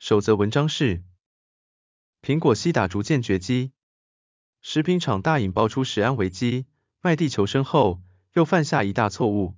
[0.00, 1.02] 首则文章是：
[2.22, 3.72] 苹果西打逐渐绝迹，
[4.62, 6.64] 食品厂大隐爆出食安危机，
[7.02, 8.00] 卖地求生后
[8.32, 9.56] 又犯下一大错误。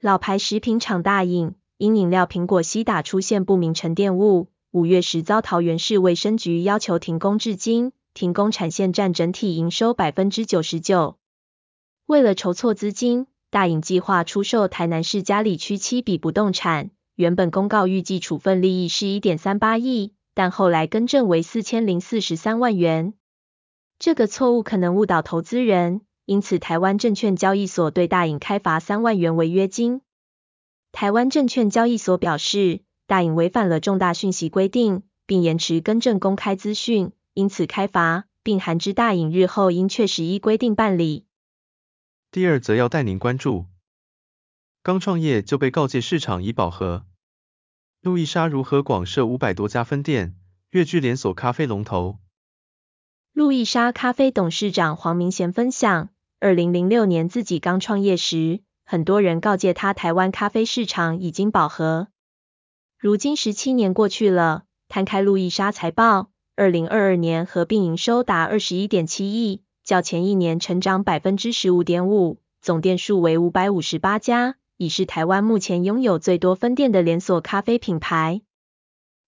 [0.00, 11.20] 老牌食品厂大隐因饮料苹果西打出现不明沉淀物，五月时遭桃园市卫生局要求停工至今，停工产线占整体营收百分之九十九。
[12.04, 16.90] 为了筹措资金，大隐计划出售台南市嘉里区七笔不动产。
[17.20, 23.12] 原本公告预计处分利益是一点三八亿，但后来更正为四千零四十三万元。
[23.98, 30.00] 这个错误可能误导投资人，因此台湾证券交易所对大隐开罚三万元违约金。
[30.92, 41.26] 台湾证券交易所表示，大隐违反了重大讯息规定，并延迟更正公开资讯，因此开罚，并函知大隐日后应确实依规定办理。
[42.32, 43.66] 第二则要带您关注，
[44.82, 47.04] 刚创业就被告诫市场已饱和。
[48.02, 50.34] 路易莎如何广设五百多家分店，
[50.70, 52.16] 跃居连锁咖啡龙头？
[53.34, 62.08] 路易莎咖啡董事长黄明贤分享，二零零六年自己刚创业时，很多人告诫他台湾咖啡市场已经饱和。
[62.98, 74.56] 如今十七年过去了，摊开路易莎财报，二零二二年合并营收达二十一点七亿，较前一年成长百分之十五点五，总店数为五百五十八家。
[74.80, 78.40] 已是台湾目前拥有最多分店的连锁咖啡品牌。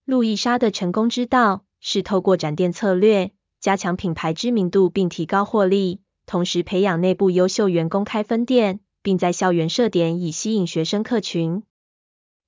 [0.07, 11.63] 路易莎的成功之道是透过展店策略，加强品牌知名度并提高获利，同时培养内部优秀员工开分店，并在校园设点以吸引学生客群。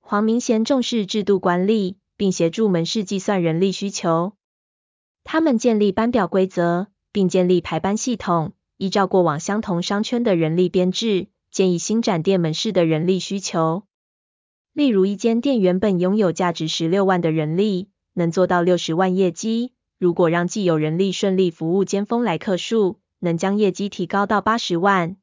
[0.01, 4.33] 黄明贤重视制度管理，并协助门市计算人力需求。
[5.25, 11.27] 他们建立班表规则，并建立排班系统，依照过往相同商圈的人力编制。
[11.55, 13.85] 建议新展店门市的人力需求，
[14.73, 19.71] 例如一间店原本拥有价值十六万的人力，能做到六十万业绩。
[19.97, 25.17] 如果让既有人力顺利服务尖峰来客数，能将业绩提高到八十万。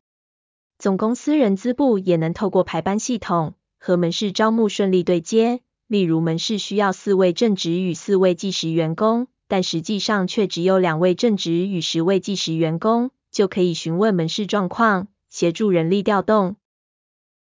[0.80, 5.59] 总公司人资部也能透过排班系统和门市招募顺利对接。
[5.86, 15.09] 例如门市需要四位正职与四位计时员工，但实际上却只有两位正职与十位计时员工，就可以询问门市状况。
[15.31, 16.58] 协助人力调动。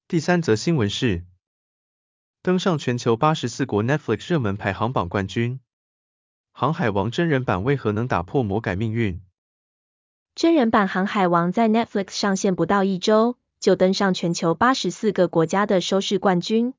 [0.07, 1.25] 第三则新闻是，
[2.43, 5.55] 登上全球八十四国 Netflix 热门排行榜冠军，
[6.53, 9.23] 《航海王》真人版为何能打破魔改命运？
[10.35, 16.75] 真人版《航海王》在 Netflix 上线不到一周，就登上全球八十四个国家的收视冠军。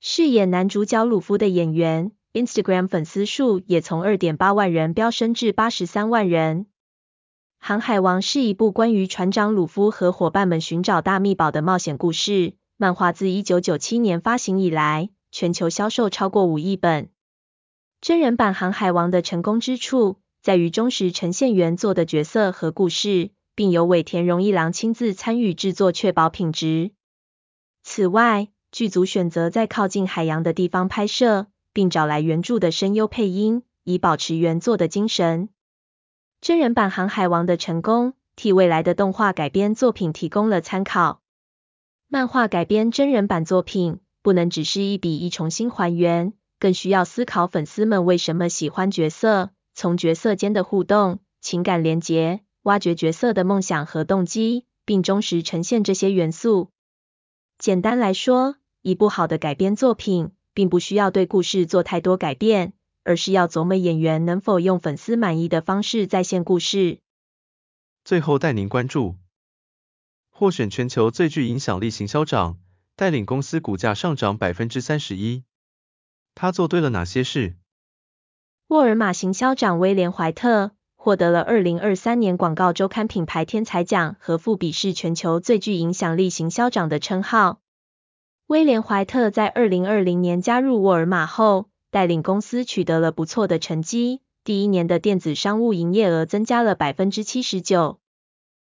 [0.00, 6.64] 饰演男主角鲁夫的演员，Instagram 粉丝数也从二点八万人飙升至八十三万人。
[7.66, 12.54] 《航海王》是一部关于船长鲁夫和伙伴们寻找大秘宝的冒险故事。
[12.76, 17.08] 漫画自一九九七年发行以来，全球销售超过五亿本。
[18.00, 26.92] 真人版《航海王》的成功之处，在于忠实呈现原作的角色和故事，并由尾田荣一郎亲自参与制作，确保品质。
[27.82, 35.48] 此外，剧组选择在靠近海洋的地方拍摄，并找来原著的声优配音，以保持原作的精神。
[36.40, 41.20] 真人版《航海王》的成功，替未来的动画改编作品提供了参考。
[42.08, 56.70] 漫画改编真人版作品，不能只是一比一重新还原，更需要思考粉丝们为什么喜欢角色，从角色间的互动、情感连结，挖掘角色的梦想和动机，并忠实呈现这些元素。
[57.58, 62.74] 简单来说，一部好的改编作品，并不需要对故事做太多改变。
[63.06, 66.98] 而是要琢磨演员能否用粉丝满意的方式再现故事。
[68.04, 69.14] 最后带您关注，
[70.30, 72.58] 获选全球最具影响力行销长，
[72.96, 75.44] 带领公司股价上涨百分之三十一。
[76.34, 77.54] 他做对了哪些事？
[78.66, 87.60] 沃尔玛行销长威廉怀特获得了二零二三年广告周刊品牌天才奖和富比士全球最具影响力行销长的称号。
[88.48, 98.00] 威廉怀特在二零二零年加入沃尔玛后，带领公司取得了不错的成绩，第一年的电子商务营业额增加了百分之七十九。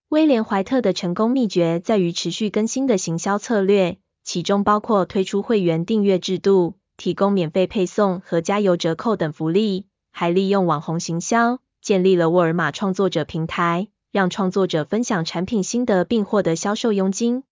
[0.07, 17.43] 威廉怀特的成功秘诀在于持续更新的行销策略，其中包括推出会员订阅制度，提供免费配送和加油折扣等福利，还利用网红行销，建立了沃尔玛创作者平台，让创作者分享产品心得并获得销售佣金。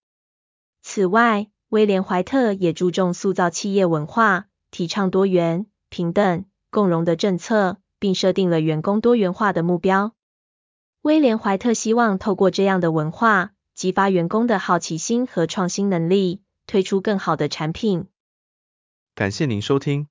[0.81, 10.13] 此外，威廉怀特也注重塑造企业文化，提倡多元、平等、共融的政策，并设定了员工多元化的目标。
[11.01, 18.07] 威廉怀特希望透过这样的文化，激发员工的好奇心和创新能力，推出更好的产品。
[19.15, 20.07] 感谢您收听，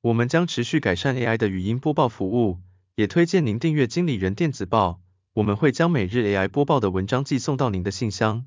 [0.00, 2.58] 我们将持续改善 AI 的语音播报服务，
[2.94, 5.00] 也推荐您订阅经理人电子报，
[5.32, 8.46] 我们会将每日 AI 播报的文章寄送到您的信箱。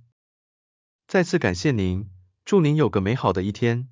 [1.08, 2.10] 再次感谢您，
[2.46, 3.90] 祝您有个美好的一天。